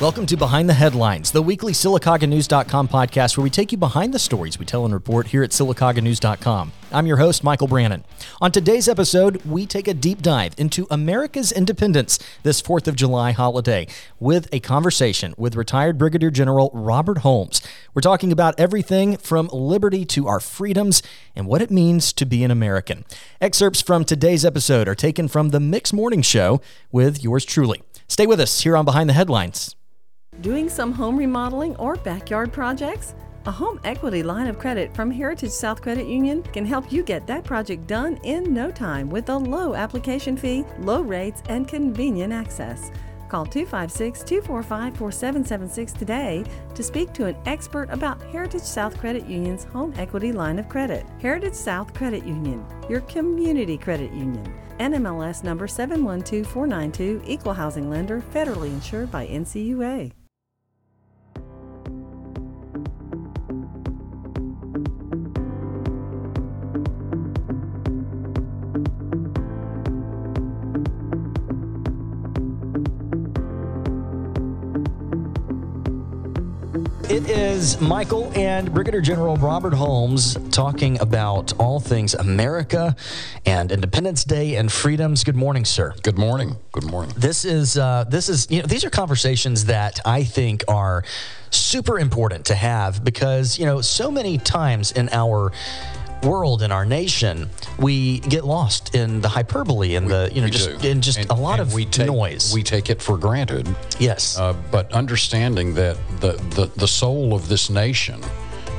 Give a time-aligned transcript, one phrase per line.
[0.00, 4.20] Welcome to Behind the Headlines, the weekly SylacaugaNews.com podcast where we take you behind the
[4.20, 6.70] stories we tell and report here at SylacaugaNews.com.
[6.92, 8.04] I'm your host, Michael Brannon.
[8.40, 13.32] On today's episode, we take a deep dive into America's independence this 4th of July
[13.32, 13.88] holiday
[14.20, 17.60] with a conversation with retired Brigadier General Robert Holmes.
[17.92, 21.02] We're talking about everything from liberty to our freedoms
[21.34, 23.04] and what it means to be an American.
[23.40, 26.60] Excerpts from today's episode are taken from the Mix Morning Show
[26.92, 27.82] with yours truly.
[28.06, 29.74] Stay with us here on Behind the Headlines.
[30.40, 33.16] Doing some home remodeling or backyard projects?
[33.46, 37.26] A home equity line of credit from Heritage South Credit Union can help you get
[37.26, 42.32] that project done in no time with a low application fee, low rates, and convenient
[42.32, 42.92] access.
[43.28, 49.64] Call 256 245 4776 today to speak to an expert about Heritage South Credit Union's
[49.64, 51.04] home equity line of credit.
[51.20, 54.54] Heritage South Credit Union, your community credit union.
[54.78, 60.12] NMLS number 712492, equal housing lender, federally insured by NCUA.
[77.04, 82.94] It is Michael and Brigadier General Robert Holmes talking about all things America
[83.46, 85.24] and Independence Day and freedoms.
[85.24, 85.94] Good morning, sir.
[86.02, 86.56] Good morning.
[86.72, 87.14] Good morning.
[87.16, 91.04] This is uh, this is you know these are conversations that I think are
[91.50, 95.52] super important to have because you know so many times in our
[96.22, 100.80] world in our nation, we get lost in the hyperbole and the you know just
[100.80, 100.88] do.
[100.88, 102.52] in just And- a lot of we take, noise.
[102.52, 103.68] We take it for granted.
[103.98, 104.38] yes.
[104.38, 108.20] Uh, but understanding that the, the, the soul of this nation,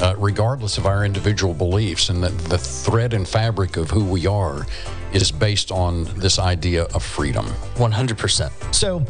[0.00, 4.26] uh, regardless of our individual beliefs, and that the thread and fabric of who we
[4.26, 4.66] are
[5.12, 7.46] is based on this idea of freedom.
[7.76, 8.50] 100%.
[8.74, 9.04] So,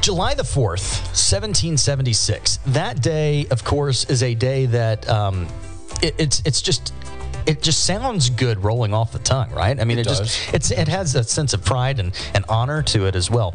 [0.00, 2.58] July the 4th, 1776.
[2.68, 5.46] That day, of course, is a day that um,
[6.02, 6.92] it, it's it's just
[7.46, 9.78] it just sounds good rolling off the tongue, right?
[9.80, 12.82] I mean, it, It just it's it has a sense of pride and, and honor
[12.82, 13.54] to it as well.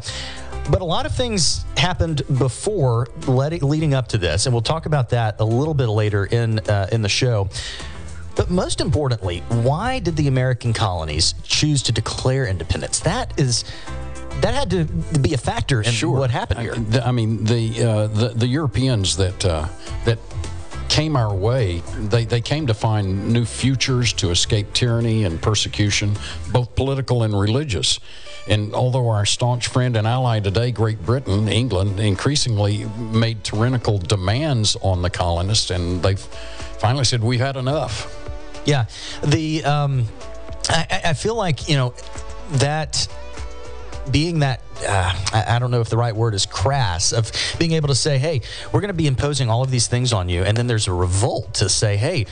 [0.70, 4.86] But a lot of things happened before letting, leading up to this, and we'll talk
[4.86, 7.48] about that a little bit later in uh, in the show.
[8.36, 13.00] But most importantly, why did the American colonies choose to declare independence?
[13.00, 13.64] That is,
[14.42, 14.84] that had to
[15.18, 16.76] be a factor in what happened here.
[17.02, 19.66] I, I mean, the, uh, the the Europeans that uh,
[20.04, 20.18] that
[20.88, 26.16] came our way, they, they came to find new futures to escape tyranny and persecution,
[26.52, 28.00] both political and religious.
[28.48, 34.76] And although our staunch friend and ally today, Great Britain, England, increasingly made tyrannical demands
[34.80, 38.14] on the colonists, and they finally said, "We've had enough."
[38.64, 38.86] Yeah,
[39.22, 40.06] the um,
[40.70, 41.94] I, I- I feel like you know
[42.52, 43.06] that
[44.10, 47.72] being that uh, I, I don't know if the right word is crass of being
[47.72, 48.40] able to say, hey,
[48.72, 50.92] we're going to be imposing all of these things on you, and then there's a
[50.92, 52.26] revolt to say, hey.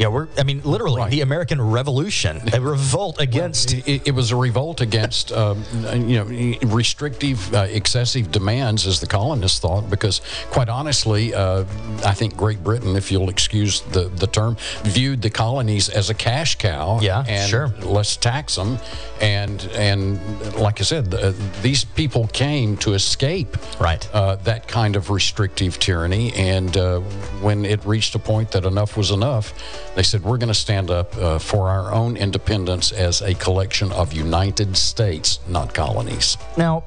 [0.00, 0.28] Yeah, we're.
[0.38, 1.10] I mean, literally, Right.
[1.10, 3.74] the American Revolution, a revolt against.
[3.86, 5.62] It, it was a revolt against, um,
[5.92, 9.90] you know, restrictive, uh, excessive demands, as the colonists thought.
[9.90, 11.64] Because, quite honestly, uh,
[12.06, 16.14] I think Great Britain, if you'll excuse the, the term, viewed the colonies as a
[16.14, 16.98] cash cow.
[17.02, 17.68] Yeah, and sure.
[17.82, 18.78] Let's tax them,
[19.20, 20.18] and and
[20.56, 24.08] like I said, uh, these people came to escape Right.
[24.14, 26.32] uh, that kind of restrictive tyranny.
[26.34, 27.00] And uh,
[27.42, 29.52] when it reached a point that enough was enough,
[30.00, 33.92] they said, We're going to stand up uh, for our own independence as a collection
[33.92, 36.38] of United States, not colonies.
[36.56, 36.84] Now,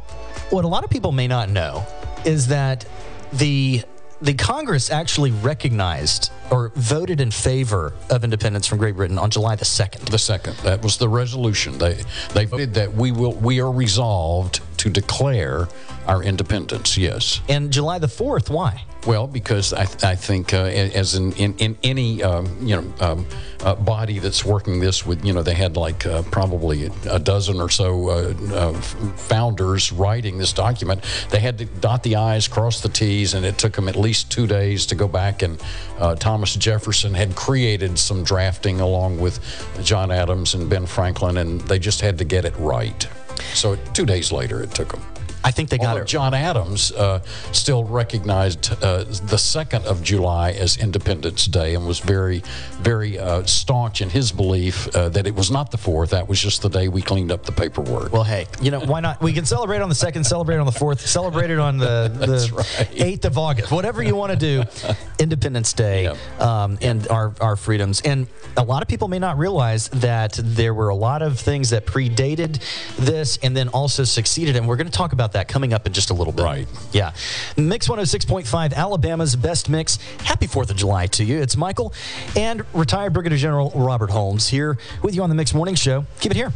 [0.50, 1.86] what a lot of people may not know
[2.26, 2.88] is that
[3.32, 3.84] the
[4.20, 9.58] the Congress actually recognized or voted in favor of independence from Great Britain on July
[9.58, 10.08] the second.
[10.08, 11.78] The second, that was the resolution.
[11.78, 12.04] They
[12.34, 15.68] they voted that we will we are resolved to declare
[16.08, 16.98] our independence.
[16.98, 17.42] Yes.
[17.48, 18.86] And July the fourth, why?
[19.06, 23.26] Well, because I, I think, uh, as in, in, in any um, you know um,
[23.62, 27.60] uh, body that's working this with, you know, they had like uh, probably a dozen
[27.60, 31.04] or so uh, uh, founders writing this document.
[31.32, 34.32] They had to dot the i's, cross the t's, and it took them at least
[34.32, 35.42] two days to go back.
[35.42, 35.62] And
[36.00, 39.40] uh, Thomas Jefferson had created some drafting along with
[39.84, 43.08] John Adams and Ben Franklin, and they just had to get it right.
[43.54, 45.02] So two days later, it took them.
[45.44, 46.08] I think they got Although it.
[46.08, 47.20] John Adams uh,
[47.52, 52.44] still recognized uh, the 2nd of July as Independence Day and was very,
[52.80, 56.10] very uh, staunch in his belief uh, that it was not the 4th.
[56.10, 58.14] That was just the day we cleaned up the paperwork.
[58.14, 59.22] Well, hey, you know why not?
[59.22, 63.04] We can celebrate on the second, celebrate on the fourth, celebrate it on the the
[63.04, 64.64] eighth of August, whatever you want to do.
[65.20, 66.08] Independence Day
[66.40, 68.02] um, and our our freedoms.
[68.02, 71.70] And a lot of people may not realize that there were a lot of things
[71.72, 72.62] that predated
[72.98, 74.56] this and then also succeeded.
[74.56, 76.44] And we're going to talk about about that coming up in just a little bit.
[76.44, 76.68] Right.
[76.92, 77.14] Yeah.
[77.58, 79.98] Mix 106.5, Alabama's best mix.
[80.22, 81.40] Happy 4th of July to you.
[81.42, 81.94] It's Michael
[82.36, 86.06] and retired Brigadier General Robert Holmes here with you on the Mix Morning Show.
[86.20, 86.52] Keep it here.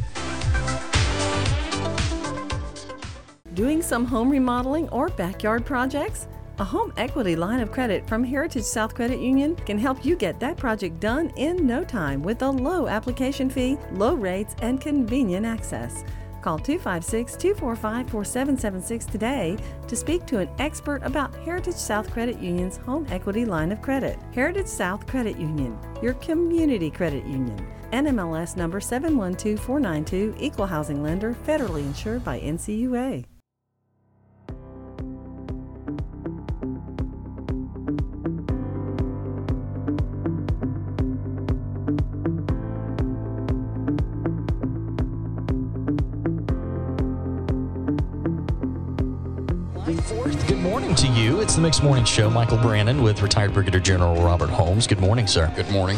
[3.53, 6.27] Doing some home remodeling or backyard projects?
[6.59, 10.39] A home equity line of credit from Heritage South Credit Union can help you get
[10.39, 15.45] that project done in no time with a low application fee, low rates, and convenient
[15.45, 16.03] access.
[16.41, 19.57] Call 256 245 4776 today
[19.87, 24.19] to speak to an expert about Heritage South Credit Union's home equity line of credit.
[24.33, 27.65] Heritage South Credit Union, your community credit union.
[27.91, 33.25] NMLS number 712492, equal housing lender, federally insured by NCUA.
[51.57, 52.29] The Mix Morning Show.
[52.29, 54.85] Michael Brannon with retired Brigadier General Robert Holmes.
[54.85, 55.51] Good morning, sir.
[55.55, 55.97] Good morning.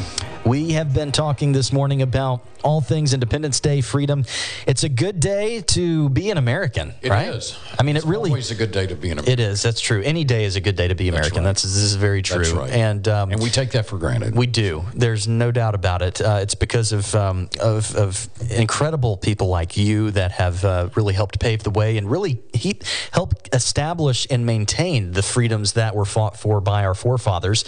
[0.49, 4.25] We have been talking this morning about all things Independence Day, freedom.
[4.65, 7.27] It's a good day to be an American, It right?
[7.27, 7.55] is.
[7.79, 9.31] I mean, It's it really always a good day to be an American.
[9.31, 9.61] it is.
[9.61, 10.01] That's true.
[10.01, 11.43] Any day is a good day to be American.
[11.43, 11.43] right.
[11.43, 12.39] That's this is very true.
[12.39, 12.71] That's right.
[12.71, 14.35] And um, and we take that for granted.
[14.35, 14.85] we do.
[14.95, 16.19] There's no doubt about it.
[16.19, 21.13] Uh, it's because of, um, of of incredible people like you that have uh, really
[21.13, 22.79] helped pave the way and really he,
[23.11, 27.65] help establish and maintain the freedoms that were fought for by our forefathers.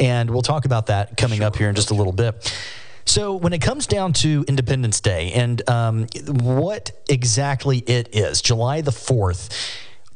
[0.00, 2.23] And we'll talk about that coming up here in just a little bit.
[3.06, 8.80] So, when it comes down to Independence Day and um, what exactly it is, July
[8.80, 9.50] the 4th,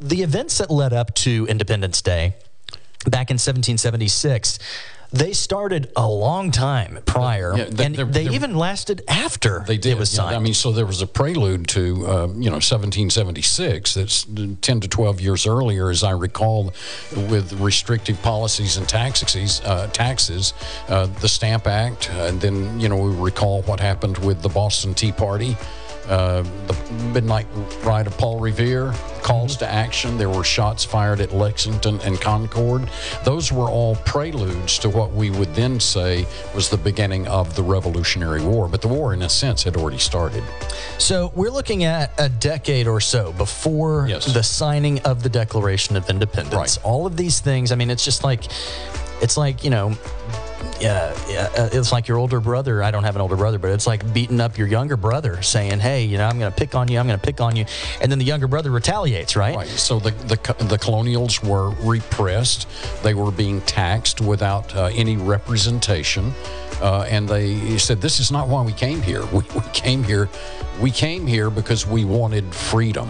[0.01, 2.35] the events that led up to Independence Day
[3.05, 4.59] back in 1776
[5.13, 9.65] they started a long time prior Yeah, they- and they're- they they're- even lasted after
[9.67, 9.93] They did.
[9.93, 10.25] it was yeah.
[10.25, 13.95] I mean, so there was a prelude to, uh, you know, 1776.
[13.95, 14.27] That's
[14.61, 16.73] 10 to 12 years earlier, as I recall,
[17.17, 19.61] with restrictive policies and taxes.
[19.65, 20.53] Uh, taxes,
[20.89, 24.49] uh, the Stamp Act, uh, and then you know we recall what happened with the
[24.49, 25.57] Boston Tea Party.
[26.07, 26.75] Uh, the
[27.13, 27.47] midnight
[27.83, 28.93] ride of Paul Revere,
[29.23, 30.17] calls to action.
[30.17, 32.89] There were shots fired at Lexington and Concord.
[33.25, 37.63] Those were all preludes to what we would then say was the beginning of the
[37.63, 38.69] Revolutionary War.
[38.69, 40.43] But the war, in a sense, had already started.
[40.97, 44.25] so we're looking at a decade or so before Yes.
[44.33, 46.79] the signing of the declaration of independence Right.
[46.85, 48.45] all of these things i mean it's just like
[49.21, 49.93] it's like you know
[50.61, 52.83] uh, it's like your older brother.
[52.83, 55.81] I don't have an older brother, but it's like beating up your younger brother, saying,
[55.81, 56.99] "Hey, you know, I'm going to pick on you.
[56.99, 57.65] I'm going to pick on you,"
[58.01, 59.57] and then the younger brother retaliates, right?
[59.57, 59.69] Right.
[59.69, 62.69] So the, the, the colonials were repressed.
[63.03, 66.33] They were being taxed without uh, any representation.
[66.81, 69.25] Uh, and they said, This is not why we came here.
[69.33, 70.29] We, we came here.
[70.81, 73.09] We came here because we wanted freedom.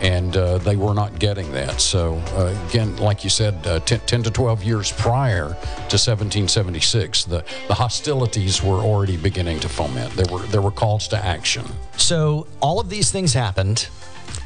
[0.00, 1.80] And uh, they were not getting that.
[1.80, 7.24] So, uh, again, like you said, uh, 10, 10 to 12 years prior to 1776,
[7.24, 10.12] the, the hostilities were already beginning to foment.
[10.14, 11.64] There were, there were calls to action.
[11.96, 13.88] So all of these things happened.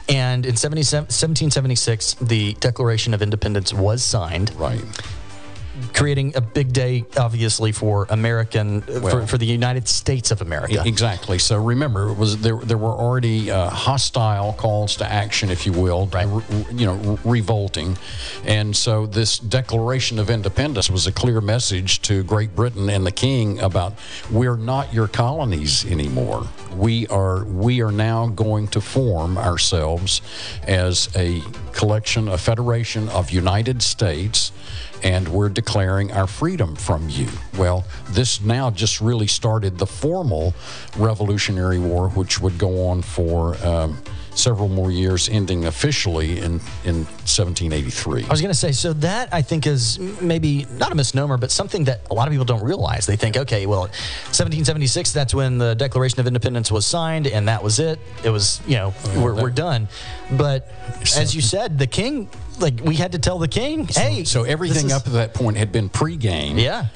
[0.08, 4.82] And in 77 1776, the Declaration of Independence was signed, Right.
[5.94, 10.82] Creating a big day, obviously, for American, for, Well- for the United States of America.
[10.84, 11.38] Exactly.
[11.38, 12.56] So remember, it was there.
[12.58, 16.26] There were already uh, hostile calls to action, if you will, Right.
[16.28, 17.96] re- you know, re- revolting,
[18.44, 23.12] and so this Declaration of Independence was a clear message to Great Britain and the
[23.12, 23.94] King about
[24.30, 26.46] we're not your colonies anymore.
[26.76, 27.44] We are.
[27.44, 30.20] We are now going to form ourselves
[30.66, 34.52] as a collection, a federation of United States
[35.02, 37.28] and we're declaring our freedom from you.
[37.56, 40.54] Well, this now just really started the formal
[40.96, 43.98] Revolutionary War, which would go on for um,
[44.34, 48.24] several more years, ending officially in, in 1783.
[48.24, 51.50] I was going to say, so that I think is maybe not a misnomer, but
[51.50, 53.06] something that a lot of people don't realize.
[53.06, 57.62] They think, okay, well, 1776, that's when the Declaration of Independence was signed, and that
[57.62, 57.98] was it.
[58.24, 59.88] It was, you know, we're, we're done.
[60.30, 60.70] But
[61.16, 64.24] as you said, the king, like, we had to tell the king, hey.
[64.24, 66.58] so everything is- up to that point had been pre-game.
[66.58, 66.86] Yeah.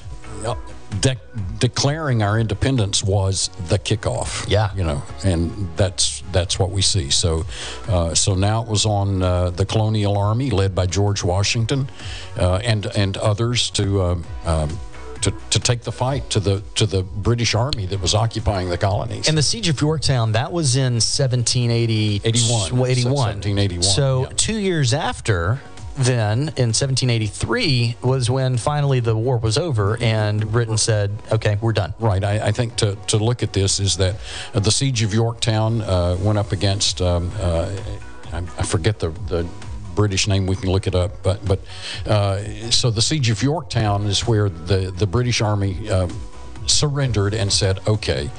[1.01, 1.17] De-
[1.59, 4.45] declaring our independence was the kickoff.
[4.49, 4.73] Yeah.
[4.73, 7.09] you know, and that's that's what we see.
[7.09, 7.45] So,
[7.89, 11.89] uh, so now it was on uh, the colonial army led by George Washington,
[12.37, 14.01] uh, and and others to.
[14.01, 14.15] Uh,
[14.45, 14.79] um,
[15.21, 18.77] to, to take the fight to the to the British army that was occupying the
[18.77, 19.27] colonies.
[19.27, 22.87] And the siege of Yorktown, that was in 1780, 81.
[22.87, 23.13] 81.
[23.13, 24.29] 1781, So yeah.
[24.37, 25.59] two years after,
[25.97, 31.73] then in 1783 was when finally the war was over and Britain said, okay, we're
[31.73, 31.93] done.
[31.99, 32.23] Right.
[32.23, 34.15] I, I think to, to look at this is that
[34.53, 37.69] uh, the siege of Yorktown uh, went up against um, uh,
[38.33, 39.47] I, I forget the the
[39.95, 40.45] British name.
[40.45, 41.23] We can look it up.
[41.23, 41.59] But but
[42.05, 46.07] uh, so the siege of Yorktown is where the the British Army uh,
[46.67, 48.29] surrendered and said, okay,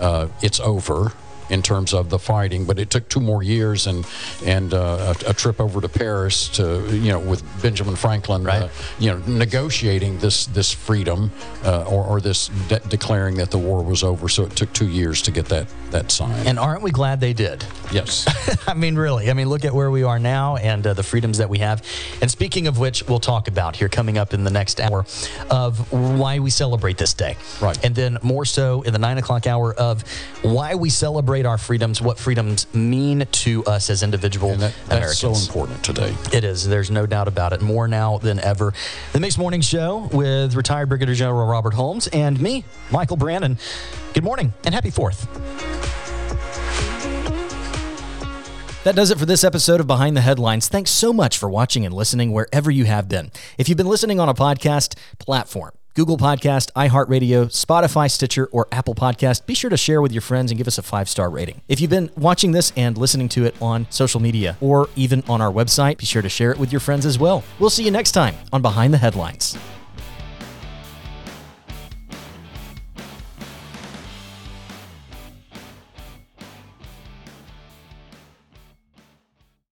[0.00, 1.12] uh, it's over
[1.50, 4.06] in terms of the fighting, but it took two more years and
[4.44, 8.62] and uh, a, a, trip over to Paris to you know with Benjamin Franklin, right.
[8.62, 11.30] uh, you know negotiating this this freedom
[11.64, 14.28] uh, or, or this de- declaring that the war was over.
[14.28, 16.46] So it took two years to get that that signed.
[16.46, 17.64] And aren't we glad they did?
[17.92, 18.26] Yes.
[18.66, 19.30] I mean, really.
[19.30, 21.82] I mean, look at where we are now and uh, the freedoms that we have.
[22.20, 25.06] And speaking of which, we'll talk about here coming up in the next hour
[25.50, 27.36] of why we celebrate this day.
[27.60, 27.82] Right.
[27.84, 30.02] And then more so in the nine o'clock hour of
[30.42, 35.22] why we celebrate our freedoms, what freedoms mean to us as individual and that, that's
[35.22, 35.42] Americans.
[35.42, 36.14] so important today.
[36.32, 36.66] It is.
[36.68, 37.60] There's no doubt about it.
[37.60, 38.72] More now than ever.
[39.12, 43.58] The Mix Morning Show with retired Brigadier General Robert Holmes and me, Michael Brannon.
[44.12, 45.26] Good morning and happy 4th.
[48.84, 50.68] That does it for this episode of Behind the Headlines.
[50.68, 53.32] Thanks so much for watching and listening wherever you have been.
[53.56, 58.96] If you've been listening on a podcast platform, Google Podcast, iHeartRadio, Spotify, Stitcher, or Apple
[58.96, 61.60] Podcast, be sure to share with your friends and give us a five star rating.
[61.68, 65.40] If you've been watching this and listening to it on social media or even on
[65.40, 67.44] our website, be sure to share it with your friends as well.
[67.60, 69.56] We'll see you next time on Behind the Headlines.